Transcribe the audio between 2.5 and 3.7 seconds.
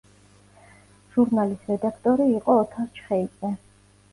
ოთარ ჩხეიძე.